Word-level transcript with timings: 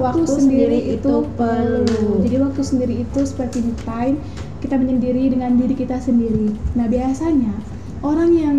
waktu, 0.00 0.24
sendiri, 0.26 0.78
itu 0.96 1.14
perlu. 1.36 2.24
Jadi 2.24 2.36
waktu 2.40 2.62
sendiri 2.64 2.94
itu 3.04 3.20
seperti 3.22 3.60
me 3.60 3.74
time, 3.84 4.16
kita 4.60 4.76
menyendiri 4.76 5.32
dengan 5.32 5.56
diri 5.56 5.74
kita 5.76 6.00
sendiri. 6.00 6.52
Nah 6.76 6.86
biasanya 6.88 7.54
orang 8.04 8.30
yang 8.36 8.56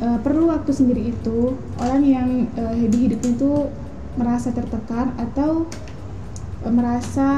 uh, 0.00 0.18
perlu 0.20 0.48
waktu 0.48 0.72
sendiri 0.72 1.12
itu 1.12 1.56
orang 1.80 2.02
yang 2.04 2.28
uh, 2.56 2.74
di 2.74 2.98
hidupnya 3.08 3.36
itu 3.36 3.52
merasa 4.18 4.50
tertekan 4.50 5.14
atau 5.20 5.68
uh, 6.64 6.72
merasa 6.72 7.28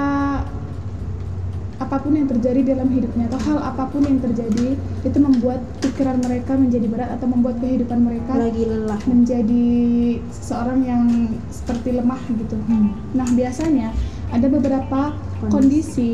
apa 1.91 2.07
pun 2.07 2.15
yang 2.15 2.31
terjadi 2.31 2.71
dalam 2.71 2.87
hidupnya 2.87 3.27
atau 3.27 3.41
hal 3.51 3.59
apa 3.67 3.91
pun 3.91 4.07
yang 4.07 4.23
terjadi 4.23 4.79
itu 4.79 5.19
membuat 5.19 5.59
pikiran 5.83 6.23
mereka 6.23 6.55
menjadi 6.55 6.87
berat 6.87 7.11
atau 7.19 7.27
membuat 7.27 7.59
kehidupan 7.59 7.99
mereka 8.07 8.39
lagi 8.39 8.63
lelah 8.63 9.03
menjadi 9.11 9.67
seseorang 10.31 10.87
yang 10.87 11.35
seperti 11.51 11.99
lemah 11.99 12.23
gitu. 12.31 12.55
Hmm. 12.71 12.95
Nah 13.11 13.27
biasanya 13.35 13.91
ada 14.31 14.47
beberapa 14.47 15.19
kondisi. 15.43 15.51
kondisi 15.51 16.13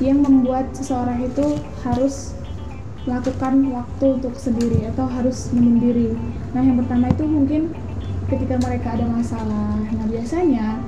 yang 0.00 0.24
membuat 0.24 0.72
seseorang 0.72 1.20
itu 1.20 1.60
harus 1.84 2.32
melakukan 3.04 3.68
waktu 3.68 4.06
untuk 4.08 4.32
sendiri 4.32 4.88
atau 4.96 5.04
harus 5.12 5.52
menyendiri. 5.52 6.16
Nah 6.56 6.64
yang 6.64 6.80
pertama 6.80 7.12
itu 7.12 7.28
mungkin 7.28 7.76
ketika 8.32 8.56
mereka 8.64 8.96
ada 8.96 9.04
masalah. 9.04 9.76
Nah 9.76 10.06
biasanya 10.08 10.80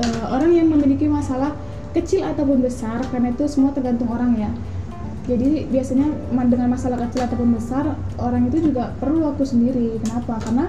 uh, 0.00 0.24
orang 0.32 0.56
yang 0.56 0.72
memiliki 0.72 1.04
masalah 1.12 1.52
kecil 1.94 2.26
ataupun 2.26 2.60
besar 2.60 3.00
karena 3.08 3.30
itu 3.30 3.46
semua 3.46 3.70
tergantung 3.70 4.10
orang 4.10 4.34
ya. 4.34 4.50
Jadi 5.24 5.64
biasanya 5.72 6.12
dengan 6.52 6.68
masalah 6.76 7.00
kecil 7.08 7.24
ataupun 7.24 7.56
besar 7.56 7.96
orang 8.20 8.52
itu 8.52 8.68
juga 8.68 8.92
perlu 9.00 9.24
waktu 9.24 9.46
sendiri. 9.48 9.96
Kenapa? 10.04 10.36
Karena 10.42 10.68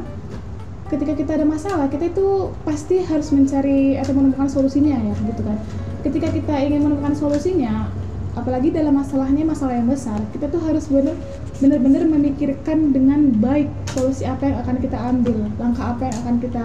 ketika 0.87 1.17
kita 1.17 1.31
ada 1.41 1.45
masalah 1.49 1.89
kita 1.91 2.13
itu 2.13 2.53
pasti 2.63 3.01
harus 3.03 3.33
mencari 3.33 3.99
atau 3.99 4.13
menemukan 4.15 4.47
solusinya 4.47 4.95
ya 4.95 5.15
gitu 5.27 5.41
kan. 5.43 5.57
Ketika 6.05 6.29
kita 6.31 6.53
ingin 6.61 6.87
menemukan 6.87 7.17
solusinya 7.17 7.89
apalagi 8.35 8.67
dalam 8.69 8.99
masalahnya 8.99 9.47
masalah 9.47 9.79
yang 9.79 9.87
besar 9.87 10.19
kita 10.35 10.51
tuh 10.51 10.59
harus 10.59 10.91
benar 10.91 11.15
benar-benar 11.63 12.03
memikirkan 12.03 12.91
dengan 12.91 13.31
baik 13.39 13.71
solusi 13.95 14.27
apa 14.27 14.51
yang 14.51 14.57
akan 14.59 14.75
kita 14.83 14.97
ambil 14.99 15.37
langkah 15.55 15.95
apa 15.95 16.11
yang 16.11 16.17
akan 16.27 16.35
kita 16.43 16.63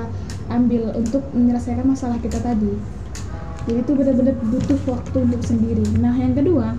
ambil 0.50 0.82
untuk 0.98 1.22
menyelesaikan 1.30 1.86
masalah 1.86 2.18
kita 2.18 2.42
tadi 2.42 2.74
jadi 3.68 3.84
itu 3.84 3.92
benar-benar 3.92 4.34
butuh 4.40 4.80
waktu 4.88 5.16
untuk 5.20 5.42
sendiri. 5.44 5.84
Nah 6.00 6.14
yang 6.16 6.32
kedua 6.32 6.76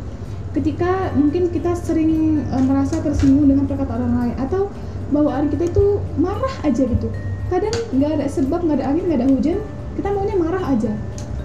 ketika 0.52 1.16
mungkin 1.16 1.48
kita 1.48 1.72
sering 1.78 2.44
uh, 2.52 2.64
merasa 2.64 3.00
tersinggung 3.00 3.48
dengan 3.48 3.66
perkataan 3.70 4.02
orang 4.04 4.18
lain 4.20 4.36
atau 4.42 4.68
bawaan 5.12 5.48
kita 5.48 5.70
itu 5.70 6.02
marah 6.20 6.56
aja 6.66 6.84
gitu. 6.84 7.08
Kadang 7.52 7.76
nggak 7.96 8.12
ada 8.20 8.26
sebab 8.28 8.60
nggak 8.64 8.78
ada 8.80 8.86
angin 8.92 9.04
nggak 9.08 9.20
ada 9.24 9.28
hujan 9.30 9.58
kita 9.96 10.08
maunya 10.12 10.36
marah 10.40 10.64
aja. 10.72 10.92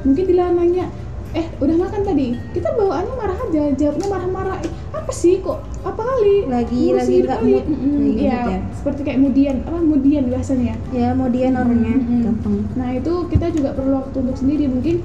Mungkin 0.07 0.25
bila 0.27 0.55
nanya 0.55 0.87
eh 1.35 1.47
udah 1.59 1.77
makan 1.81 2.01
tadi? 2.07 2.39
Kita 2.55 2.69
bawaannya 2.77 3.15
marah 3.17 3.39
aja 3.49 3.63
jawabnya 3.75 4.07
marah-marah. 4.07 4.57
Eh, 4.63 4.73
apa 4.95 5.13
sih 5.13 5.43
kok? 5.43 5.59
Apa 5.83 6.03
kali? 6.03 6.47
Lagi 6.47 6.95
lagi 6.95 7.17
nggak 7.25 7.41
mood. 7.43 7.65
Mm 7.67 7.77
-hmm, 7.77 8.07
ya, 8.21 8.39
ya. 8.47 8.59
seperti 8.77 9.01
kayak 9.03 9.19
kemudian 9.19 9.57
apa 9.67 9.79
kemudian 9.83 10.23
biasanya? 10.31 10.75
Ya 10.95 11.07
kemudian 11.17 11.53
orangnya. 11.59 11.95
Mm 11.99 12.05
-hmm. 12.07 12.21
gampang. 12.27 12.57
Nah 12.79 12.89
itu 12.95 13.13
kita 13.33 13.47
juga 13.51 13.69
perlu 13.75 13.93
waktu 13.99 14.17
untuk 14.23 14.37
sendiri. 14.39 14.65
Mungkin 14.71 14.97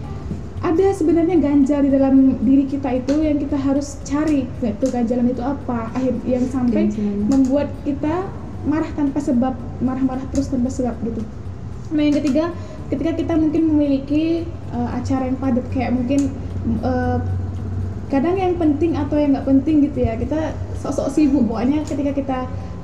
ada 0.62 0.88
sebenarnya 0.94 1.42
ganjal 1.42 1.82
di 1.82 1.90
dalam 1.90 2.38
diri 2.46 2.70
kita 2.70 2.90
itu 2.94 3.14
yang 3.18 3.42
kita 3.42 3.58
harus 3.58 3.98
cari. 4.06 4.46
Itu 4.62 4.86
ganjalan 4.94 5.34
itu 5.34 5.42
apa? 5.42 5.90
Akhir 5.98 6.14
yang 6.28 6.46
sampai 6.46 6.94
ganjalan. 6.94 7.26
membuat 7.26 7.68
kita 7.82 8.30
marah 8.62 8.92
tanpa 8.94 9.18
sebab 9.18 9.58
marah-marah 9.82 10.26
terus 10.30 10.54
tanpa 10.54 10.70
sebab 10.70 10.94
gitu. 11.02 11.26
Nah 11.92 12.04
yang 12.06 12.16
ketiga 12.22 12.54
ketika 12.92 13.12
kita 13.16 13.34
mungkin 13.40 13.72
memiliki 13.72 14.44
uh, 14.76 14.92
acara 15.00 15.32
yang 15.32 15.40
padat 15.40 15.66
kayak 15.72 15.96
mungkin 15.96 16.28
uh, 16.84 17.24
kadang 18.12 18.36
yang 18.36 18.60
penting 18.60 19.00
atau 19.00 19.16
yang 19.16 19.32
nggak 19.32 19.48
penting 19.48 19.88
gitu 19.88 20.04
ya 20.04 20.20
kita 20.20 20.52
sok-sok 20.84 21.10
sibuk. 21.16 21.48
Pokoknya 21.48 21.88
ketika 21.88 22.12
kita 22.12 22.40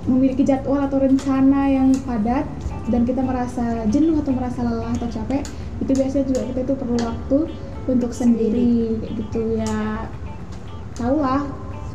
memiliki 0.07 0.47
jadwal 0.47 0.87
atau 0.87 1.03
rencana 1.03 1.67
yang 1.67 1.91
padat 2.07 2.47
dan 2.87 3.03
kita 3.03 3.19
merasa 3.19 3.83
jenuh 3.91 4.23
atau 4.23 4.31
merasa 4.31 4.63
lelah 4.63 4.95
atau 4.95 5.11
capek 5.11 5.43
itu 5.83 5.91
biasanya 5.91 6.25
juga 6.31 6.41
kita 6.47 6.59
itu 6.63 6.73
perlu 6.79 6.97
waktu 7.03 7.37
untuk 7.91 8.11
sendiri 8.15 9.03
kayak 9.03 9.13
gitu 9.19 9.41
ya. 9.59 10.07
Tahu 10.95 11.15
lah 11.19 11.43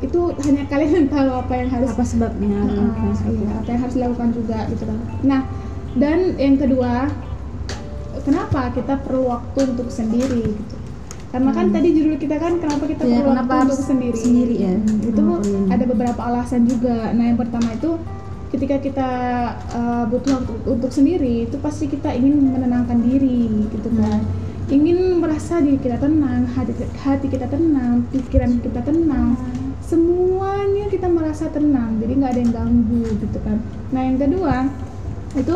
itu 0.04 0.20
hanya 0.44 0.68
kalian 0.68 0.92
yang 0.92 1.08
tahu 1.08 1.30
apa 1.32 1.52
yang 1.56 1.68
harus 1.72 1.88
apa 1.88 2.04
sebabnya? 2.04 2.58
Uh, 2.76 3.16
iya, 3.32 3.50
apa 3.56 3.68
yang 3.72 3.80
harus 3.80 3.94
dilakukan 3.96 4.30
juga 4.36 4.58
gitu 4.68 4.84
kan. 4.84 4.98
Nah 5.24 5.40
dan 5.96 6.36
yang 6.36 6.60
kedua 6.60 7.08
kenapa 8.22 8.72
kita 8.74 8.98
perlu 9.02 9.30
waktu 9.30 9.58
untuk 9.74 9.88
sendiri 9.92 10.42
gitu. 10.54 10.76
Karena 11.32 11.50
kan 11.56 11.72
hmm. 11.72 11.74
tadi 11.74 11.88
judul 11.96 12.16
kita 12.20 12.36
kan 12.36 12.60
kenapa 12.60 12.84
kita 12.84 13.02
ya, 13.08 13.24
perlu 13.24 13.30
kenapa 13.32 13.52
waktu 13.52 13.64
untuk 13.72 13.80
sendiri? 13.88 14.18
sendiri 14.20 14.56
ya? 14.60 14.74
Hmm, 14.76 15.08
itu 15.08 15.22
ada 15.72 15.84
beberapa 15.88 16.20
alasan 16.20 16.62
juga. 16.68 17.10
Nah 17.16 17.24
yang 17.32 17.38
pertama 17.40 17.68
itu 17.72 17.90
ketika 18.52 18.76
kita 18.84 19.10
uh, 19.72 20.04
butuh 20.12 20.44
waktu 20.44 20.52
untuk 20.68 20.92
sendiri 20.92 21.48
itu 21.48 21.56
pasti 21.56 21.88
kita 21.88 22.12
ingin 22.12 22.52
menenangkan 22.52 23.00
diri 23.00 23.68
gitu 23.72 23.88
kan. 23.96 24.20
Hmm 24.20 24.50
ingin 24.72 25.20
merasa 25.20 25.60
diri 25.60 25.76
kita 25.76 26.00
tenang, 26.00 26.48
hati, 26.48 26.72
hati 27.04 27.26
kita 27.28 27.44
tenang, 27.44 28.08
pikiran 28.08 28.56
kita 28.64 28.80
tenang, 28.80 29.36
semuanya 29.84 30.88
kita 30.88 31.12
merasa 31.12 31.52
tenang, 31.52 32.00
jadi 32.00 32.12
nggak 32.16 32.32
ada 32.32 32.40
yang 32.40 32.52
ganggu 32.56 33.04
gitu 33.20 33.38
kan. 33.44 33.60
Nah 33.92 34.00
yang 34.06 34.16
kedua 34.16 34.70
itu 35.36 35.54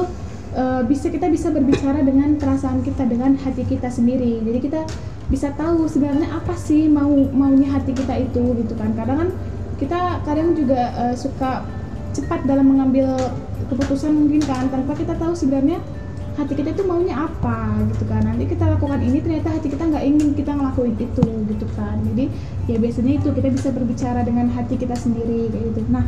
uh, 0.54 0.82
bisa 0.86 1.10
kita 1.10 1.26
bisa 1.26 1.50
berbicara 1.50 2.04
dengan 2.06 2.38
perasaan 2.38 2.84
kita, 2.86 3.08
dengan 3.08 3.34
hati 3.40 3.66
kita 3.66 3.90
sendiri. 3.90 4.44
Jadi 4.44 4.58
kita 4.62 4.86
bisa 5.26 5.50
tahu 5.58 5.90
sebenarnya 5.90 6.30
apa 6.30 6.54
sih 6.54 6.86
mau 6.86 7.10
maunya 7.10 7.72
hati 7.74 7.96
kita 7.96 8.14
itu 8.20 8.54
gitu 8.62 8.74
kan. 8.78 8.94
Kadang 8.94 9.26
kan 9.26 9.30
kita 9.82 10.22
kadang 10.22 10.54
juga 10.54 10.94
uh, 10.94 11.14
suka 11.16 11.66
cepat 12.16 12.48
dalam 12.48 12.64
mengambil 12.70 13.12
keputusan 13.68 14.14
mungkin 14.14 14.40
kan 14.44 14.70
tanpa 14.72 14.96
kita 14.96 15.12
tahu 15.18 15.36
sebenarnya 15.36 15.82
hati 16.36 16.52
kita 16.52 16.76
itu 16.76 16.84
maunya 16.84 17.16
apa 17.16 17.80
gitu 17.92 18.04
kan 18.04 18.20
nanti 18.20 18.44
kita 18.44 18.68
lakukan 18.68 19.00
ini 19.00 19.24
ternyata 19.24 19.56
hati 19.56 19.72
kita 19.72 19.88
nggak 19.88 20.04
ingin 20.04 20.36
kita 20.36 20.52
ngelakuin 20.52 20.94
itu 21.00 21.26
gitu 21.48 21.66
kan 21.72 21.96
jadi 22.12 22.24
ya 22.68 22.76
biasanya 22.76 23.12
itu 23.16 23.28
kita 23.32 23.48
bisa 23.48 23.68
berbicara 23.72 24.20
dengan 24.20 24.52
hati 24.52 24.76
kita 24.76 24.92
sendiri 24.92 25.48
kayak 25.48 25.64
gitu 25.72 25.80
nah 25.88 26.04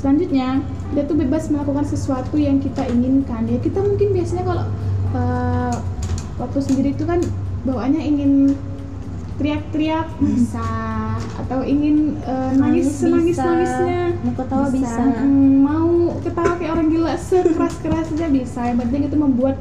selanjutnya 0.00 0.64
kita 0.90 1.02
tuh 1.06 1.16
bebas 1.20 1.52
melakukan 1.52 1.84
sesuatu 1.84 2.40
yang 2.40 2.58
kita 2.58 2.88
inginkan. 2.88 3.44
Ya 3.46 3.60
kita 3.60 3.84
mungkin 3.84 4.16
biasanya 4.16 4.44
kalau 4.48 4.64
uh, 5.12 5.74
waktu 6.40 6.58
sendiri 6.64 6.96
itu 6.96 7.04
kan 7.04 7.20
bawaannya 7.68 8.00
ingin 8.00 8.32
teriak-teriak 9.36 10.08
hmm. 10.16 10.26
bisa. 10.34 10.68
Atau 11.44 11.60
ingin 11.64 12.16
uh, 12.24 12.52
nangis 12.56 13.04
nangis 13.04 13.36
nangisnya. 13.36 14.16
Mau 14.24 14.34
ketawa 14.36 14.66
bisa, 14.72 14.88
bisa. 14.88 15.02
Hmm, 15.20 15.52
mau 15.64 15.92
ketawa 16.24 16.52
kayak 16.56 16.72
orang 16.74 16.88
gila 16.88 17.14
sekeras 17.20 17.74
kerasnya 17.84 18.28
bisa. 18.32 18.60
Yang 18.72 18.78
penting 18.88 19.02
itu 19.12 19.16
membuat 19.20 19.56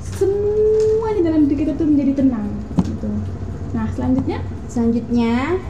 semuanya 0.00 1.20
dalam 1.32 1.48
diri 1.48 1.68
kita 1.68 1.72
tuh 1.76 1.84
menjadi 1.88 2.24
tenang 2.24 2.48
gitu. 2.80 3.08
Nah 3.76 3.86
selanjutnya? 3.92 4.40
Selanjutnya 4.70 5.60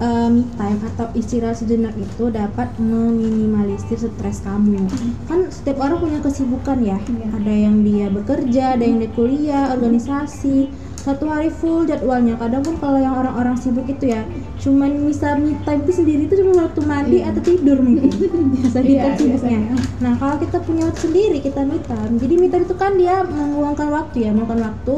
uh, 0.00 0.28
me 0.32 0.46
time 0.56 0.80
atau 0.94 1.10
istirahat 1.12 1.58
sejenak 1.60 1.92
itu 1.98 2.30
dapat 2.32 2.70
meminimalisir 2.80 3.98
stres 3.98 4.40
kamu 4.46 4.86
hmm. 4.86 5.28
kan 5.28 5.50
setiap 5.52 5.82
orang 5.82 5.98
punya 6.00 6.20
kesibukan 6.22 6.78
ya 6.80 6.96
yeah. 6.96 7.30
ada 7.36 7.52
yang 7.52 7.84
dia 7.84 8.06
bekerja 8.08 8.64
ada 8.78 8.84
yang 8.86 9.02
dia 9.02 9.10
kuliah 9.12 9.74
organisasi 9.74 10.70
satu 11.02 11.26
hari 11.26 11.50
full 11.50 11.82
jadwalnya. 11.82 12.38
Kadang 12.38 12.62
pun 12.62 12.78
kalau 12.78 13.02
yang 13.02 13.18
orang-orang 13.18 13.58
sibuk 13.58 13.90
itu 13.90 14.14
ya 14.14 14.22
cuman 14.62 15.10
bisa 15.10 15.34
me 15.34 15.58
time 15.66 15.82
itu 15.82 15.92
sendiri 15.98 16.30
itu 16.30 16.38
cuma 16.38 16.70
waktu 16.70 16.80
mandi 16.86 17.18
yeah. 17.18 17.34
atau 17.34 17.42
tidur 17.42 17.78
mungkin. 17.82 18.10
Biasa 18.54 18.78
kita 18.86 19.08
yeah, 19.10 19.18
sibuknya 19.18 19.60
nah 19.98 20.14
kalau 20.18 20.36
kita 20.38 20.58
punya 20.62 20.82
waktu 20.86 21.00
sendiri 21.10 21.38
kita 21.42 21.66
me 21.66 21.82
time. 21.82 22.14
Jadi 22.22 22.34
me 22.38 22.46
time 22.46 22.64
itu 22.70 22.76
kan 22.78 22.94
dia 22.94 23.26
menguangkan 23.26 23.88
waktu 23.90 24.16
ya 24.22 24.30
menguangkan 24.30 24.62
waktu 24.62 24.96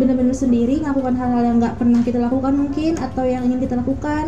benar-benar 0.00 0.32
sendiri 0.32 0.80
melakukan 0.80 1.14
hal-hal 1.20 1.42
yang 1.44 1.56
nggak 1.60 1.76
pernah 1.76 2.00
kita 2.00 2.18
lakukan 2.24 2.52
mungkin 2.56 2.92
atau 2.96 3.24
yang 3.28 3.44
ingin 3.44 3.60
kita 3.60 3.74
lakukan 3.76 4.24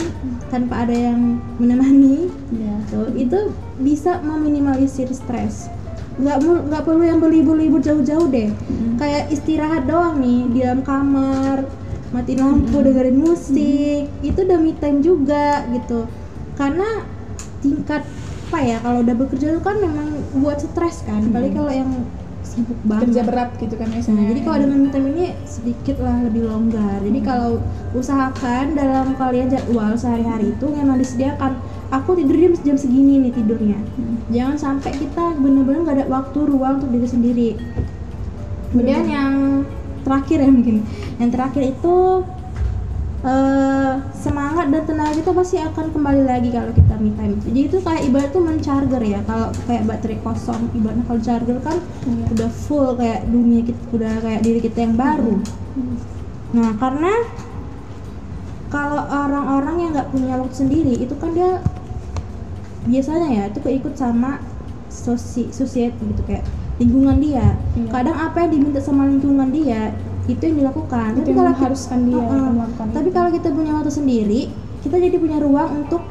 tanpa 0.52 0.84
ada 0.84 0.92
yang 0.92 1.40
menemani. 1.56 2.28
Yeah. 2.52 2.78
so, 2.92 3.08
itu 3.16 3.56
bisa 3.80 4.20
meminimalisir 4.20 5.08
stres 5.16 5.72
nggak 6.14 6.36
nggak 6.70 6.82
perlu 6.86 7.02
yang 7.02 7.18
berlibur-libur 7.18 7.82
jauh-jauh 7.82 8.30
deh 8.30 8.50
hmm. 8.54 9.02
kayak 9.02 9.34
istirahat 9.34 9.82
doang 9.90 10.22
nih 10.22 10.46
di 10.54 10.58
dalam 10.62 10.86
kamar 10.86 11.66
mati 12.14 12.38
lampu 12.38 12.78
hmm. 12.78 12.86
dengerin 12.86 13.18
musik 13.18 14.02
hmm. 14.06 14.28
itu 14.28 14.38
udah 14.46 14.58
me 14.62 14.72
time 14.78 15.02
juga 15.02 15.66
gitu 15.74 16.06
karena 16.54 17.02
tingkat 17.58 18.06
apa 18.54 18.58
ya 18.62 18.78
kalau 18.78 19.02
udah 19.02 19.14
bekerja 19.18 19.46
itu 19.50 19.62
kan 19.66 19.76
memang 19.82 20.08
buat 20.38 20.62
stres 20.62 21.02
kan 21.02 21.26
hmm. 21.26 21.50
kalau 21.50 21.72
yang 21.74 21.90
sibuk 22.54 22.78
banget. 22.86 23.10
Kerja 23.10 23.22
berat 23.26 23.50
gitu 23.58 23.74
kan 23.74 23.88
biasanya. 23.90 24.16
Nah, 24.22 24.26
jadi 24.30 24.40
kalau 24.46 24.58
dengan 24.62 24.78
me 24.78 24.88
time 24.94 25.06
ini 25.10 25.26
sedikit 25.42 25.96
lah 25.98 26.16
lebih 26.22 26.42
longgar. 26.46 26.98
Jadi 27.02 27.20
hmm. 27.20 27.26
kalau 27.26 27.52
usahakan 27.92 28.64
dalam 28.78 29.06
kalian 29.18 29.50
jadwal 29.50 29.92
sehari-hari 29.98 30.54
itu 30.54 30.66
memang 30.70 30.96
disediakan 31.02 31.58
aku 31.90 32.14
tidur 32.14 32.36
jam 32.38 32.52
jam 32.62 32.76
segini 32.78 33.18
nih 33.28 33.32
tidurnya. 33.34 33.78
Hmm. 33.98 34.16
jangan 34.32 34.56
sampai 34.56 34.90
kita 34.96 35.36
benar-benar 35.36 35.80
nggak 35.84 35.96
ada 36.00 36.06
waktu 36.08 36.38
ruang 36.46 36.80
untuk 36.80 36.90
diri 36.94 37.08
sendiri. 37.10 37.50
Kemudian 38.70 39.02
hmm. 39.02 39.12
yang 39.12 39.32
terakhir 40.06 40.38
ya 40.38 40.50
mungkin. 40.50 40.76
Yang 41.18 41.30
terakhir 41.34 41.62
itu 41.74 41.94
eh, 43.24 43.92
semangat 44.14 44.68
dan 44.68 44.84
tenaga 44.84 45.12
kita 45.14 45.30
pasti 45.32 45.56
akan 45.58 45.86
kembali 45.90 46.22
lagi 46.22 46.48
kalau 46.48 46.70
kita 46.70 46.94
me 46.96 47.10
time 47.14 47.34
jadi 47.40 47.60
itu 47.64 47.76
kayak 47.80 48.02
ibarat 48.04 48.30
tuh 48.30 48.42
mencharger 48.42 49.00
ya 49.00 49.20
kalau 49.22 49.48
kayak 49.64 49.82
baterai 49.84 50.18
kosong 50.20 50.68
ibaratnya 50.72 51.04
kalau 51.04 51.20
charger 51.20 51.58
kan 51.58 51.76
Iya. 52.04 52.24
udah 52.30 52.50
full 52.50 52.88
kayak 52.94 53.24
dunia 53.26 53.60
kita 53.62 53.80
udah 53.90 54.12
kayak 54.20 54.40
diri 54.40 54.60
kita 54.60 54.78
yang 54.82 54.94
baru 54.94 55.40
Hmm. 55.74 55.96
nah 56.52 56.70
karena 56.76 57.12
kalau 58.68 59.02
orang-orang 59.02 59.76
yang 59.80 59.90
nggak 59.92 60.10
punya 60.10 60.34
waktu 60.34 60.56
sendiri 60.56 60.94
itu 60.94 61.14
kan 61.14 61.30
dia 61.30 61.58
biasanya 62.84 63.28
ya 63.30 63.42
itu 63.48 63.58
keikut 63.58 63.94
sama 63.94 64.38
sosi 64.86 65.48
society 65.48 65.98
gitu 66.04 66.22
kayak 66.24 66.44
lingkungan 66.76 67.18
dia 67.18 67.56
Iya. 67.72 67.88
kadang 67.88 68.16
apa 68.20 68.36
yang 68.40 68.50
diminta 68.52 68.78
sama 68.78 69.06
lingkungan 69.06 69.48
dia 69.48 69.94
itu 70.26 70.42
yang 70.42 70.56
dilakukan 70.58 71.08
Itu 71.10 71.18
tapi 71.18 71.26
yang 71.26 71.36
kalau 71.36 71.44
kita- 71.46 71.58
mengharuskan 71.58 71.98
dia 72.02 72.16
Heeh. 72.18 72.50
melakukan 72.50 72.86
tapi 72.90 73.06
itu. 73.06 73.14
kalau 73.14 73.30
kita 73.30 73.48
punya 73.50 73.72
waktu 73.72 73.90
sendiri 73.90 74.40
kita 74.80 74.96
jadi 74.98 75.16
punya 75.16 75.38
ruang 75.38 75.70
untuk 75.78 76.02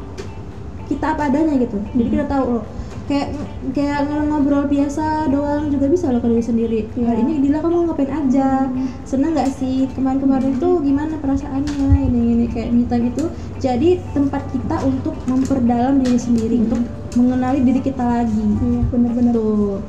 kita 0.83 1.05
apa 1.09 1.21
adanya 1.25 1.53
gitu 1.57 1.77
jadi 1.91 2.03
Hmm. 2.03 2.15
kita 2.15 2.25
tahu 2.27 2.45
loh 2.53 2.65
kayak 3.03 3.35
kayak 3.73 3.99
ngobrol 4.23 4.63
biasa 4.65 5.03
doang 5.27 5.67
juga 5.67 5.85
bisa 5.87 6.07
loh 6.07 6.17
kalau 6.17 6.33
diri 6.33 6.45
sendiri 6.45 6.79
Iya. 6.89 7.03
hari 7.05 7.19
ini 7.21 7.33
Dila 7.41 7.59
kamu 7.59 7.83
ngapain 7.85 8.07
aja 8.09 8.49
Hmm. 8.65 8.87
seneng 9.03 9.33
nggak 9.33 9.49
sih 9.51 9.91
kemarin-kemarin 9.91 10.55
tuh 10.55 10.79
gimana 10.79 11.17
perasaannya 11.17 11.73
ini 12.05 12.21
ini 12.33 12.45
kayak 12.47 12.69
me 12.69 12.85
time 12.85 13.09
itu 13.09 13.27
jadi 13.57 13.89
tempat 14.13 14.47
kita 14.49 14.75
untuk 14.83 15.15
memperdalam 15.25 15.99
diri 15.99 16.15
sendiri 16.17 16.55
Hmm. 16.55 16.63
untuk 16.65 16.81
mengenali 17.15 17.59
diri 17.61 17.81
kita 17.81 18.03
lagi 18.03 18.39
Iya, 18.39 18.81
benar-benar 18.87 19.33
tuh 19.33 19.83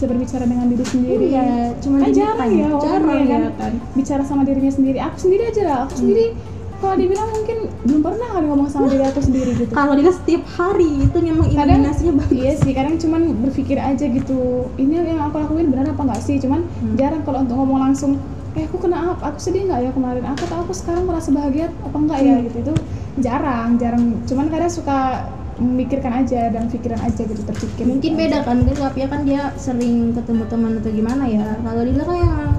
bisa 0.00 0.08
berbicara 0.08 0.48
dengan 0.48 0.66
diri 0.72 0.84
sendiri 0.88 1.24
iya. 1.28 1.76
Cuma 1.76 2.00
kan 2.00 2.08
me 2.08 2.16
jarang 2.16 2.50
ya 2.56 2.68
jarang 2.80 3.20
ya 3.20 3.52
kan, 3.52 3.72
ya 3.76 3.80
bicara 3.92 4.22
sama 4.24 4.48
dirinya 4.48 4.72
sendiri. 4.72 4.96
Aku 4.96 5.16
sendiri 5.20 5.42
aja 5.52 5.62
lah. 5.68 5.78
Aku 5.84 5.92
sendiri 6.00 6.32
kalau 6.80 6.96
dibilang 6.96 7.28
mungkin 7.28 7.58
belum 7.84 8.00
pernah 8.00 8.28
kali 8.32 8.46
ngomong 8.48 8.68
sama 8.72 8.88
diri 8.88 9.04
aku 9.04 9.20
sendiri 9.20 9.52
gitu. 9.60 9.72
Kalau 9.76 9.92
Dila 9.92 10.08
setiap 10.16 10.40
hari 10.56 11.04
itu 11.04 11.18
memang 11.20 11.52
imajinasinya 11.52 12.12
bagus. 12.16 12.32
iya 12.32 12.52
sih 12.56 12.72
kadang 12.72 12.96
cuman 12.96 13.20
berpikir 13.44 13.76
aja 13.76 14.08
gitu. 14.08 14.72
Ini 14.80 15.04
yang 15.04 15.20
aku 15.28 15.36
lakuin 15.36 15.68
benar 15.68 15.92
apa 15.92 16.00
nggak 16.00 16.22
sih? 16.24 16.40
Cuman 16.40 16.64
Hmm. 16.80 16.96
jarang 16.96 17.20
kalau 17.28 17.44
untuk 17.44 17.60
ngomong 17.60 17.92
langsung 17.92 18.16
eh 18.56 18.64
aku 18.64 18.80
kena 18.80 19.12
apa? 19.12 19.36
Aku 19.36 19.36
sedih 19.36 19.68
nggak 19.68 19.80
ya 19.84 19.90
kemarin? 19.92 20.24
Aku 20.32 20.48
atau 20.48 20.64
aku 20.64 20.72
sekarang 20.72 21.04
merasa 21.04 21.28
bahagia 21.28 21.68
apa 21.84 21.96
enggak 22.00 22.18
ya? 22.24 22.32
Hmm. 22.40 22.44
gitu. 22.48 22.56
Itu 22.64 22.72
jarang 23.20 23.76
jarang. 23.76 24.02
Cuman 24.24 24.48
kadang 24.48 24.72
suka 24.72 25.28
memikirkan 25.60 26.24
aja 26.24 26.48
dan 26.48 26.66
pikiran 26.72 27.00
aja 27.04 27.20
gitu 27.20 27.42
terpikir 27.44 27.84
mungkin 27.84 28.12
beda 28.16 28.42
kan 28.42 28.64
kan 28.64 28.74
Gapia 28.74 29.06
kan 29.06 29.20
dia 29.28 29.52
sering 29.60 30.16
ketemu 30.16 30.44
teman 30.48 30.80
atau 30.80 30.90
gimana 30.90 31.28
ya 31.28 31.60
kalau 31.60 31.82
Dila 31.84 32.04
kan 32.08 32.16
yang 32.16 32.52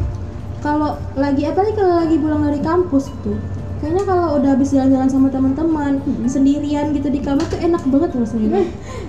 kalau 0.62 0.90
lagi 1.18 1.44
apa 1.50 1.60
nih 1.66 1.74
kalau 1.74 1.96
lagi 2.06 2.16
pulang 2.22 2.42
dari 2.46 2.62
kampus 2.62 3.10
tuh 3.26 3.38
kayaknya 3.82 4.04
kalau 4.06 4.38
udah 4.38 4.50
habis 4.54 4.70
jalan-jalan 4.70 5.10
sama 5.10 5.28
teman-teman 5.34 5.98
Mm-mm. 6.06 6.30
sendirian 6.30 6.94
gitu 6.94 7.10
di 7.10 7.18
kamar 7.18 7.42
tuh 7.50 7.58
enak 7.58 7.82
banget 7.90 8.14
rasanya 8.14 8.62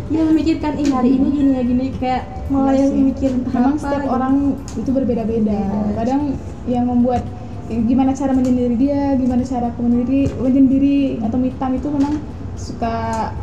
dia 0.08 0.22
memikirkan 0.24 0.72
ih 0.80 0.88
hari 0.88 1.20
ini 1.20 1.28
gini 1.28 1.50
ya 1.52 1.62
gini 1.62 1.84
kayak 2.00 2.22
mulai 2.48 2.80
Iya 2.80 2.86
sih. 2.88 2.96
mikirin 3.04 3.44
memang 3.44 3.76
apa 3.76 3.80
setiap 3.84 4.00
gitu. 4.00 4.12
orang 4.16 4.34
itu 4.80 4.90
berbeda-beda 4.96 5.60
Beda. 5.60 5.92
kadang 6.00 6.20
yang 6.64 6.88
membuat 6.88 7.20
ya, 7.68 7.78
gimana 7.84 8.16
cara 8.16 8.32
menyendiri 8.32 8.74
dia 8.80 9.12
gimana 9.20 9.44
cara 9.44 9.68
aku 9.68 9.80
menyendiri 9.84 10.32
menyendiri 10.40 10.96
atau 11.20 11.36
me 11.36 11.52
time 11.52 11.76
itu 11.76 11.88
memang 11.92 12.14
suka 12.62 12.94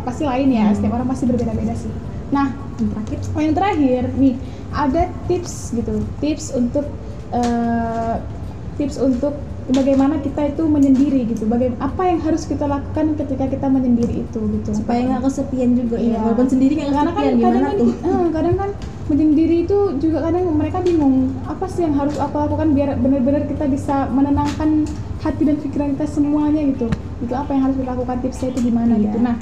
pasti 0.02 0.24
lain 0.24 0.48
ya 0.50 0.66
Hmm. 0.66 0.76
setiap 0.76 0.94
orang 0.94 1.08
pasti 1.08 1.24
berbeda-beda 1.26 1.76
sih 1.76 1.92
nah 2.30 2.48
yang 2.78 2.90
terakhir 2.90 3.18
Oh, 3.30 3.42
yang 3.42 3.54
terakhir 3.54 4.04
nih 4.16 4.36
ada 4.72 5.02
tips 5.26 5.54
gitu 5.74 5.94
tips 6.18 6.54
untuk 6.54 6.86
eh, 7.32 8.16
tips 8.76 8.96
untuk 8.98 9.36
bagaimana 9.70 10.18
kita 10.18 10.50
itu 10.50 10.64
menyendiri 10.66 11.28
gitu 11.28 11.46
bagaimana 11.46 11.78
apa 11.84 12.02
yang 12.04 12.20
harus 12.20 12.42
kita 12.44 12.66
lakukan 12.66 13.14
ketika 13.16 13.46
kita 13.46 13.68
menyendiri 13.68 14.24
itu 14.24 14.40
gitu 14.40 14.70
supaya 14.74 15.06
nggak 15.06 15.22
kesepian 15.24 15.76
juga 15.76 15.98
ya 15.98 16.06
Iya. 16.08 16.20
walaupun 16.24 16.48
sendiri 16.48 16.74
nggak 16.76 16.90
kan 16.90 17.06
kesepian 17.06 17.14
kadang 17.14 17.38
gimana 17.38 17.60
kan 17.60 17.74
tuh 17.76 17.90
eh, 17.92 18.28
kadang 18.32 18.56
kan 18.56 18.70
menyendiri 19.06 19.56
itu 19.64 19.78
juga 19.98 20.18
kadang 20.22 20.44
mereka 20.54 20.78
bingung 20.80 21.16
apa 21.44 21.66
sih 21.66 21.82
yang 21.82 21.94
harus 21.94 22.16
aku 22.16 22.36
lakukan 22.40 22.68
biar 22.72 22.90
benar-benar 22.96 23.44
kita 23.46 23.66
bisa 23.68 23.96
menenangkan 24.08 24.86
hati 25.20 25.42
dan 25.44 25.58
pikiran 25.58 25.88
kita 25.94 26.06
semuanya 26.08 26.62
gitu 26.64 26.88
itu 27.20 27.34
apa 27.36 27.52
yang 27.52 27.64
harus 27.68 27.78
kita 27.80 27.90
lakukan 27.96 28.18
tipsnya 28.24 28.48
itu 28.56 28.60
gimana 28.72 28.94
Iya. 28.96 29.04
gitu. 29.08 29.18
Nah 29.20 29.36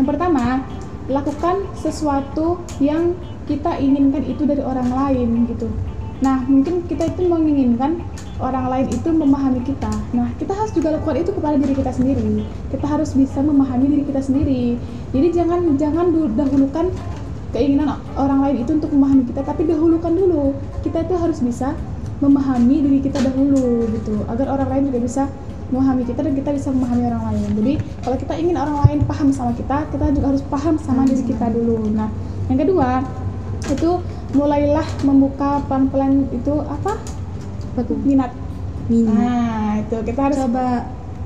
yang 0.00 0.06
pertama 0.06 0.44
lakukan 1.08 1.56
sesuatu 1.76 2.60
yang 2.78 3.16
kita 3.48 3.80
inginkan 3.80 4.22
itu 4.28 4.44
dari 4.44 4.60
orang 4.60 4.88
lain 4.92 5.48
gitu. 5.48 5.68
Nah 6.20 6.44
mungkin 6.44 6.84
kita 6.84 7.08
itu 7.08 7.24
menginginkan 7.24 8.02
orang 8.38 8.66
lain 8.68 8.86
itu 8.92 9.08
memahami 9.08 9.60
kita. 9.64 9.90
Nah 10.12 10.28
kita 10.36 10.52
harus 10.52 10.70
juga 10.76 10.94
lakukan 10.98 11.16
itu 11.20 11.30
kepada 11.32 11.56
diri 11.56 11.74
kita 11.74 11.92
sendiri. 11.94 12.44
Kita 12.70 12.86
harus 12.86 13.16
bisa 13.16 13.40
memahami 13.40 13.86
diri 13.88 14.04
kita 14.04 14.20
sendiri. 14.20 14.76
Jadi 15.16 15.28
jangan 15.32 15.60
jangan 15.80 16.12
dahulukan 16.36 16.92
keinginan 17.56 17.96
orang 18.12 18.44
lain 18.44 18.56
itu 18.60 18.70
untuk 18.76 18.92
memahami 18.92 19.24
kita 19.24 19.40
tapi 19.42 19.64
dahulukan 19.64 20.12
dulu. 20.12 20.52
Kita 20.84 21.08
itu 21.08 21.14
harus 21.16 21.40
bisa 21.40 21.72
memahami 22.18 22.82
diri 22.82 22.98
kita 22.98 23.22
dahulu 23.22 23.86
gitu 23.94 24.26
agar 24.26 24.58
orang 24.58 24.68
lain 24.74 24.82
juga 24.90 25.00
bisa 25.00 25.22
memahami 25.68 26.02
kita 26.08 26.24
dan 26.24 26.32
kita 26.32 26.50
bisa 26.56 26.68
memahami 26.72 27.02
orang 27.12 27.22
lain. 27.32 27.50
Jadi 27.60 27.72
kalau 28.00 28.16
kita 28.16 28.34
ingin 28.40 28.56
orang 28.56 28.78
lain 28.88 28.98
paham 29.04 29.28
sama 29.32 29.52
kita 29.52 29.84
kita 29.92 30.04
juga 30.16 30.26
harus 30.32 30.42
paham 30.48 30.74
sama 30.80 31.04
diri 31.04 31.24
kita 31.28 31.46
dulu. 31.52 31.92
Nah 31.92 32.08
yang 32.48 32.58
kedua 32.60 33.04
itu 33.68 34.00
mulailah 34.32 34.88
membuka 35.04 35.60
pelan-pelan 35.68 36.28
itu 36.32 36.64
apa? 36.64 36.96
Tuh? 37.78 37.98
Minat. 38.02 38.32
Minat. 38.88 39.12
Nah 39.12 39.70
itu 39.84 39.96
kita 40.02 40.20
harus 40.32 40.38
coba. 40.40 40.66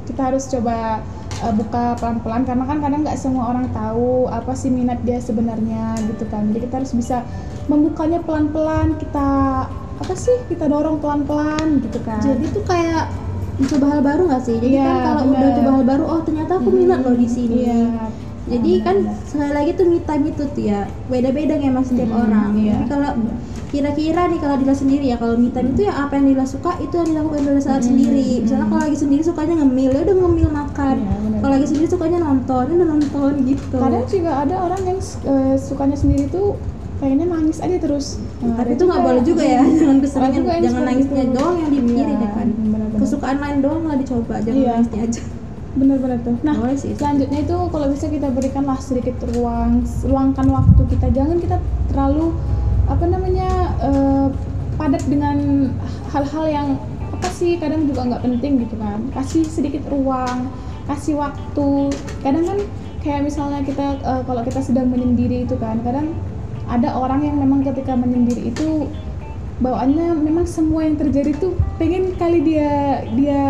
kita 0.03 0.35
harus 0.35 0.45
coba 0.51 0.99
uh, 1.47 1.55
buka 1.55 1.95
pelan-pelan 2.03 2.43
karena 2.43 2.67
kan 2.67 2.79
kadang 2.83 3.01
nggak 3.07 3.15
semua 3.15 3.55
orang 3.55 3.71
tahu 3.71 4.27
apa 4.27 4.51
sih 4.59 4.67
minat 4.67 4.99
dia 5.07 5.23
sebenarnya 5.23 5.95
gitu 6.11 6.27
kan. 6.27 6.51
Jadi 6.51 6.67
kita 6.67 6.83
harus 6.83 6.91
bisa 6.91 7.23
membukanya 7.71 8.19
pelan-pelan 8.27 8.99
kita 8.99 9.31
apa 9.71 10.15
sih? 10.19 10.35
Kita 10.51 10.67
dorong 10.67 10.99
pelan-pelan 10.99 11.87
gitu 11.87 12.03
kan. 12.03 12.19
Jadi 12.19 12.51
tuh 12.51 12.67
kayak 12.67 13.07
mencoba 13.63 13.87
hal 13.89 14.01
baru 14.03 14.23
nggak 14.27 14.43
sih 14.43 14.55
jadi 14.57 14.69
Iya, 14.69 14.85
kan 14.85 14.97
kalau 15.07 15.23
bener. 15.25 15.33
udah 15.33 15.51
coba 15.55 15.71
hal 15.71 15.85
baru 15.87 16.05
oh 16.05 16.21
ternyata 16.23 16.53
aku 16.57 16.69
minat 16.71 17.01
loh 17.01 17.15
di 17.15 17.29
sini 17.29 17.57
Iya. 17.63 17.83
jadi 18.45 18.73
kan 18.81 18.97
sekali 19.25 19.53
lagi 19.53 19.71
tuh 19.73 19.87
me 19.87 19.99
time 20.01 20.25
itu 20.27 20.43
tuh 20.45 20.65
ya 20.65 20.81
beda-beda 21.07 21.55
emang 21.57 21.83
setiap 21.83 22.09
Mm-mm, 22.09 22.23
orang 22.23 22.51
iya. 22.57 22.75
tapi 22.75 22.85
kalau 22.89 23.11
kira-kira 23.69 24.23
nih 24.27 24.37
kalau 24.37 24.57
Dila 24.57 24.75
sendiri 24.75 25.07
ya 25.07 25.17
kalau 25.17 25.35
me 25.35 25.49
time 25.49 25.73
itu 25.73 25.87
ya 25.87 25.95
apa 25.97 26.13
yang 26.15 26.27
Dila 26.29 26.45
suka 26.45 26.77
itu 26.77 26.93
yang 26.93 27.09
dilakukan 27.09 27.41
pada 27.43 27.63
saat 27.63 27.81
Mm-mm, 27.81 27.89
sendiri 27.89 28.29
misalnya 28.43 28.67
kalau 28.67 28.83
lagi 28.83 28.99
sendiri 28.99 29.23
sukanya 29.23 29.55
ngemil 29.57 29.91
ya 29.91 30.01
udah 30.03 30.17
ngemil 30.19 30.49
makan 30.53 30.97
Iya, 30.99 31.15
bener. 31.17 31.39
kalau 31.39 31.53
lagi 31.55 31.67
sendiri 31.67 31.87
sukanya 31.89 32.19
nonton 32.21 32.63
ya 32.63 32.75
udah 32.75 32.89
nonton 32.91 33.33
gitu 33.47 33.77
kadang 33.79 34.05
juga 34.07 34.31
ada 34.37 34.55
orang 34.61 34.81
yang 34.83 34.99
uh, 35.25 35.55
sukanya 35.57 35.97
sendiri 35.97 36.25
tuh 36.27 36.59
pengennya 37.03 37.27
nangis 37.29 37.59
aja 37.59 37.77
terus 37.77 38.07
Nah, 38.39 38.55
tapi 38.57 38.73
itu 38.73 38.85
nggak 38.85 39.03
boleh 39.03 39.23
juga 39.23 39.43
ya 39.43 39.63
jangan 39.81 39.99
keseringan 39.99 40.61
jangan 40.61 40.83
nangisnya 40.85 41.19
itu. 41.21 41.35
doang 41.35 41.57
yang 41.57 41.71
dipikirin 41.73 41.99
Iya, 42.09 42.19
ya 42.21 42.31
kan 42.33 42.47
bener-bener. 42.53 42.99
kesukaan 42.99 43.39
lain 43.39 43.59
doang 43.59 43.83
lah 43.83 43.97
dicoba 43.97 44.35
jangan 44.39 44.55
Iya. 44.57 44.71
nangisnya 44.73 45.01
aja 45.03 45.23
bener-bener 45.73 46.19
tuh 46.21 46.37
nah 46.41 46.55
Boleh 46.55 46.77
sih. 46.77 46.93
selanjutnya 46.93 47.39
itu 47.41 47.57
kalau 47.67 47.87
bisa 47.89 48.07
kita 48.07 48.29
berikanlah 48.29 48.79
sedikit 48.79 49.17
ruang 49.29 49.71
luangkan 50.05 50.47
waktu 50.49 50.83
kita 50.87 51.07
jangan 51.11 51.37
kita 51.37 51.57
terlalu 51.89 52.27
apa 52.87 53.05
namanya 53.05 53.51
eh, 53.81 54.27
padat 54.73 55.03
dengan 55.05 55.37
hal-hal 56.09 56.45
yang 56.47 56.69
apa 57.11 57.29
sih 57.31 57.57
kadang 57.57 57.85
juga 57.85 58.05
nggak 58.05 58.23
penting 58.23 58.53
gitu 58.61 58.75
kan 58.77 59.01
kasih 59.13 59.43
sedikit 59.43 59.83
ruang 59.89 60.47
kasih 60.85 61.15
waktu 61.15 61.69
kadang 62.21 62.45
kan 62.45 62.59
kayak 63.01 63.23
misalnya 63.23 63.61
kita 63.63 63.97
eh, 63.99 64.23
kalau 64.23 64.43
kita 64.43 64.61
sedang 64.61 64.87
menyendiri 64.87 65.43
itu 65.43 65.57
kan 65.57 65.81
kadang 65.81 66.13
ada 66.69 66.95
orang 66.95 67.27
yang 67.27 67.37
memang 67.39 67.67
ketika 67.67 67.95
menyendiri 67.95 68.51
itu 68.51 68.87
bawaannya 69.63 70.19
memang 70.19 70.45
semua 70.49 70.83
yang 70.83 70.99
terjadi 70.99 71.39
tuh 71.39 71.55
pengen 71.79 72.19
kali 72.19 72.43
dia 72.43 73.03
dia 73.15 73.43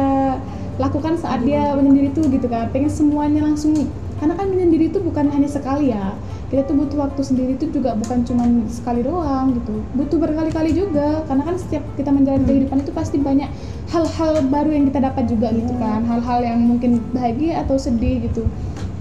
lakukan 0.76 1.16
saat 1.20 1.44
dia 1.44 1.72
menyendiri 1.76 2.12
itu 2.12 2.22
gitu 2.28 2.46
kan. 2.48 2.68
Pengen 2.72 2.92
semuanya 2.92 3.44
langsung 3.44 3.74
karena 4.20 4.38
kan 4.38 4.46
menyendiri 4.48 4.92
itu 4.92 5.02
bukan 5.02 5.28
hanya 5.32 5.48
sekali 5.50 5.90
ya. 5.90 6.14
Kita 6.52 6.68
tuh 6.68 6.76
butuh 6.84 7.08
waktu 7.08 7.20
sendiri 7.24 7.56
itu 7.56 7.72
juga 7.72 7.96
bukan 7.96 8.28
cuma 8.28 8.44
sekali 8.68 9.00
doang 9.00 9.56
gitu. 9.56 9.80
Butuh 9.96 10.20
berkali-kali 10.20 10.70
juga 10.76 11.24
karena 11.24 11.42
kan 11.48 11.56
setiap 11.56 11.80
kita 11.96 12.12
menjalani 12.12 12.44
kehidupan 12.44 12.84
itu 12.84 12.92
pasti 12.92 13.16
banyak 13.16 13.48
hal-hal 13.90 14.44
baru 14.46 14.70
yang 14.70 14.84
kita 14.88 15.00
dapat 15.02 15.24
juga 15.26 15.50
gitu 15.50 15.74
kan. 15.80 16.06
Hal-hal 16.06 16.40
yang 16.46 16.58
mungkin 16.62 17.02
bahagia 17.10 17.66
atau 17.66 17.74
sedih 17.80 18.22
gitu. 18.28 18.46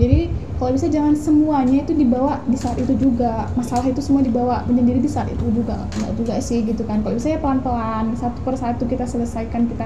Jadi 0.01 0.33
kalau 0.57 0.77
bisa 0.77 0.89
jangan 0.89 1.13
semuanya 1.17 1.85
itu 1.85 1.93
dibawa 1.93 2.41
di 2.49 2.57
saat 2.57 2.77
itu 2.81 2.93
juga. 2.97 3.49
Masalah 3.53 3.85
itu 3.85 4.01
semua 4.01 4.25
dibawa 4.25 4.65
menyendiri 4.65 5.01
di 5.01 5.09
saat 5.11 5.29
itu 5.29 5.41
juga 5.53 5.85
enggak 5.97 6.13
juga 6.17 6.33
sih 6.41 6.65
gitu 6.65 6.81
kan. 6.85 7.05
Kalau 7.05 7.13
bisa 7.13 7.33
ya 7.33 7.39
pelan-pelan 7.41 8.17
satu 8.17 8.39
persatu 8.41 8.83
kita 8.89 9.05
selesaikan 9.05 9.69
kita 9.69 9.85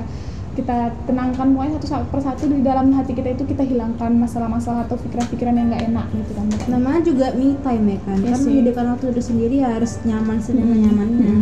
kita 0.55 0.87
tenangkan 1.03 1.51
pokoknya 1.51 1.75
satu 1.75 1.87
satu 1.91 2.05
persatu 2.15 2.47
di 2.47 2.63
dalam 2.63 2.95
hati 2.95 3.11
kita 3.11 3.35
itu 3.35 3.43
kita 3.43 3.67
hilangkan 3.67 4.15
masalah-masalah 4.15 4.87
atau 4.87 4.95
pikiran-pikiran 5.03 5.51
yang 5.51 5.67
nggak 5.67 5.83
enak 5.91 6.07
gitu 6.15 6.31
kan. 6.31 6.45
Namanya 6.71 7.01
juga 7.03 7.27
me 7.35 7.59
time 7.59 7.85
ya 7.91 7.99
kan. 8.07 8.17
Iya 8.23 8.31
kan 8.31 8.39
menyediakan 8.39 8.85
waktu 8.95 9.05
itu 9.11 9.21
sendiri 9.21 9.55
harus 9.59 9.99
nyaman 10.07 10.39
senyaman 10.39 10.77
nyamannya. 10.79 11.35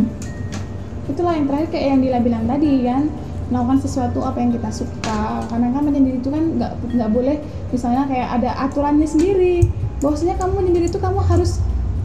Itulah 1.06 1.32
yang 1.38 1.46
terakhir 1.46 1.68
kayak 1.70 1.86
yang 1.94 2.00
Dila 2.02 2.18
bilang 2.26 2.44
tadi 2.50 2.72
kan 2.82 3.02
melakukan 3.52 3.78
sesuatu 3.84 4.24
apa 4.24 4.38
yang 4.40 4.50
kita 4.54 4.70
suka. 4.72 5.44
Karena 5.48 5.68
kan 5.72 5.82
menyendiri 5.84 6.16
itu 6.20 6.30
kan 6.32 6.44
nggak 6.56 6.72
nggak 6.96 7.10
boleh 7.12 7.36
misalnya 7.70 8.04
kayak 8.08 8.28
ada 8.40 8.50
aturannya 8.68 9.08
sendiri. 9.08 9.68
Bahwasanya 10.00 10.36
kamu 10.40 10.52
menyendiri 10.64 10.86
itu 10.88 11.00
kamu 11.00 11.20
harus 11.24 11.60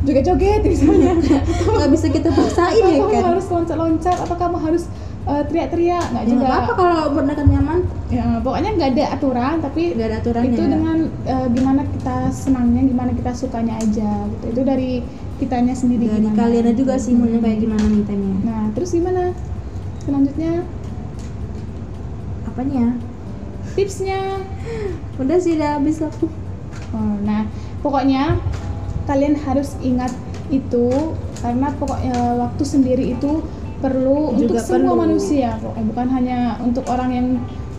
joget-joget 0.07 0.61
misalnya. 0.71 1.13
Nggak 1.75 1.89
bisa 1.91 2.07
kita 2.07 2.29
paksain 2.31 2.79
ya 2.79 3.03
kamu 3.03 3.11
kan? 3.11 3.23
harus 3.35 3.45
loncat-loncat 3.51 4.17
atau 4.23 4.35
kamu 4.39 4.57
harus 4.63 4.83
uh, 5.27 5.43
teriak-teriak 5.43 6.05
nggak 6.15 6.23
ya 6.23 6.31
juga. 6.31 6.47
apa 6.47 6.71
kalau 6.79 6.99
berdekat 7.11 7.47
nyaman. 7.51 7.79
Ya 8.07 8.39
pokoknya 8.39 8.69
nggak 8.79 8.89
ada 8.95 9.05
aturan 9.19 9.55
tapi 9.59 9.81
nggak 9.99 10.07
ada 10.07 10.17
aturannya 10.23 10.55
itu 10.55 10.63
dengan 10.63 10.97
uh, 11.27 11.47
gimana 11.51 11.81
kita 11.83 12.17
senangnya 12.31 12.81
gimana 12.87 13.11
kita 13.11 13.31
sukanya 13.35 13.75
aja 13.83 14.11
gitu. 14.31 14.45
Itu 14.55 14.61
dari 14.63 15.03
kitanya 15.39 15.71
sendiri 15.71 16.11
dari 16.11 16.27
gimana. 16.27 16.35
kalian 16.35 16.75
juga 16.75 16.95
sih 16.99 17.15
maunya 17.15 17.39
kayak 17.39 17.59
gimana 17.63 17.83
time-nya 18.03 18.35
nah 18.43 18.63
terus 18.75 18.91
gimana? 18.91 19.31
Selanjutnya 20.03 20.67
apanya? 22.59 22.91
Tipsnya. 23.71 24.43
Udah 25.15 25.39
sih 25.39 25.55
udah 25.55 25.79
habis 25.79 26.03
aku 26.03 26.27
Oh, 26.89 27.15
nah 27.21 27.45
pokoknya 27.85 28.35
kalian 29.05 29.37
harus 29.37 29.77
ingat 29.79 30.09
itu 30.49 30.89
karena 31.39 31.69
pokoknya 31.77 32.17
waktu 32.41 32.63
sendiri 32.65 33.13
itu 33.13 33.45
perlu 33.77 34.33
untuk 34.33 34.57
Juga 34.57 34.65
semua 34.65 34.97
perlu. 34.97 35.05
manusia. 35.07 35.55
Pokoknya 35.61 35.85
bukan 35.85 36.07
hanya 36.11 36.39
untuk 36.65 36.83
orang 36.89 37.09
yang 37.13 37.27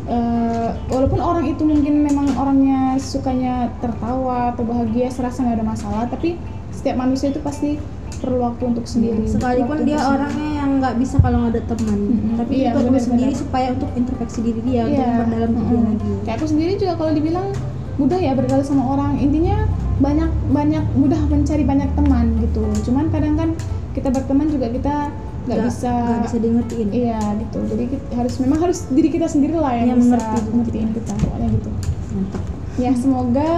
eh, 0.08 0.70
walaupun 0.88 1.20
orang 1.20 1.44
itu 1.50 1.66
mungkin 1.66 2.06
memang 2.06 2.32
orangnya 2.38 2.96
sukanya 3.02 3.68
tertawa 3.82 4.54
atau 4.56 4.64
bahagia 4.64 5.10
serasa 5.12 5.42
nggak 5.44 5.58
ada 5.60 5.66
masalah 5.66 6.02
tapi 6.08 6.40
setiap 6.72 6.96
manusia 6.96 7.34
itu 7.34 7.42
pasti 7.42 7.76
perlu 8.20 8.38
waktu 8.38 8.62
untuk 8.66 8.84
sendiri 8.84 9.24
sekalipun 9.24 9.82
dia 9.82 9.96
untuk 9.96 10.12
orangnya 10.14 10.48
yang 10.54 10.70
nggak 10.76 10.94
bisa 10.96 11.16
kalau 11.18 11.36
nggak 11.40 11.52
ada 11.52 11.62
teman 11.66 11.98
Mm-mm. 11.98 12.36
tapi 12.36 12.52
Iya, 12.54 12.70
juga 12.76 13.00
sendiri 13.00 13.32
supaya 13.32 13.66
untuk 13.72 13.90
introspeksi 13.92 14.38
diri 14.40 14.60
dia 14.62 14.82
untuk 14.84 14.94
Iya, 14.94 15.08
memperdalam 15.10 15.50
diri 15.50 15.64
mm-mm. 15.66 15.84
lagi 15.88 16.10
Kayak 16.20 16.36
aku 16.36 16.46
sendiri 16.46 16.72
juga 16.76 16.92
kalau 16.94 17.12
dibilang 17.12 17.48
mudah 17.96 18.16
ya 18.16 18.32
bergaul 18.32 18.60
sama 18.62 18.84
orang. 18.88 19.12
Intinya 19.18 19.68
banyak 19.98 20.30
banyak 20.48 20.84
mudah 20.94 21.20
mencari 21.26 21.60
banyak 21.62 21.90
teman 21.92 22.26
gitu. 22.40 22.64
Cuman 22.84 23.08
kadang 23.08 23.36
kan 23.36 23.50
kita 23.92 24.08
berteman 24.08 24.48
juga 24.48 24.68
kita 24.68 24.94
nggak 25.42 25.58
bisa 25.62 25.92
nggak 25.92 26.20
bisa 26.22 26.36
di 26.38 26.48
ngertiin 26.50 26.88
Iya 26.90 27.20
gitu. 27.36 27.58
Jadi 27.66 27.84
kita 27.90 28.04
harus 28.14 28.34
memang 28.38 28.58
harus 28.62 28.78
diri 28.88 29.08
kita 29.08 29.26
sendiri 29.26 29.52
lah 29.54 29.72
yang, 29.74 29.92
Yang 29.92 29.98
bisa 29.98 30.08
mengerti. 30.16 30.48
ngertiin 30.54 30.88
kita 30.94 31.12
pokoknya 31.14 31.48
gitu. 31.50 31.70
mantap 32.10 32.42
Ya 32.78 32.92
semoga 32.94 33.50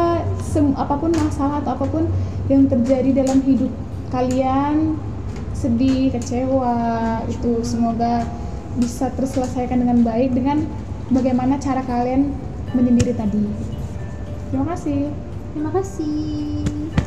sem- 0.43 0.75
apa 0.75 0.95
pun 0.97 1.11
masalah 1.13 1.63
atau 1.63 1.73
apa 1.73 1.87
pun 1.87 2.05
yang 2.49 2.67
terjadi 2.67 3.11
dalam 3.15 3.39
hidup 3.41 3.71
kalian 4.13 5.01
sedih, 5.57 6.13
kecewa 6.13 6.77
itu 7.33 7.65
semoga 7.65 8.29
bisa 8.77 9.09
terselesaikan 9.17 9.81
dengan 9.81 10.05
baik 10.05 10.37
dengan 10.37 10.69
bagaimana 11.09 11.57
cara 11.57 11.81
kalian 11.81 12.37
menyendiri 12.77 13.17
tadi. 13.17 13.49
Terima 14.53 14.69
kasih. 14.69 15.09
terima 15.53 15.69
kasih 15.69 17.02